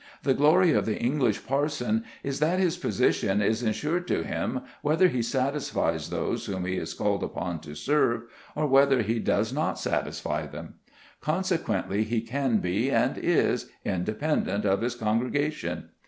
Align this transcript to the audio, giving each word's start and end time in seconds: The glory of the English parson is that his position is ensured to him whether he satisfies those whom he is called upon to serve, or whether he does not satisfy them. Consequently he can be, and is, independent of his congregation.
The 0.23 0.33
glory 0.33 0.73
of 0.73 0.87
the 0.87 0.99
English 0.99 1.45
parson 1.45 2.05
is 2.23 2.39
that 2.39 2.57
his 2.59 2.75
position 2.75 3.39
is 3.39 3.61
ensured 3.61 4.07
to 4.07 4.23
him 4.23 4.61
whether 4.81 5.07
he 5.07 5.21
satisfies 5.21 6.09
those 6.09 6.47
whom 6.47 6.65
he 6.65 6.77
is 6.77 6.95
called 6.95 7.21
upon 7.21 7.59
to 7.61 7.75
serve, 7.75 8.23
or 8.55 8.65
whether 8.65 9.03
he 9.03 9.19
does 9.19 9.53
not 9.53 9.77
satisfy 9.77 10.47
them. 10.47 10.73
Consequently 11.21 12.01
he 12.03 12.21
can 12.21 12.57
be, 12.57 12.89
and 12.89 13.15
is, 13.15 13.69
independent 13.85 14.65
of 14.65 14.81
his 14.81 14.95
congregation. 14.95 15.89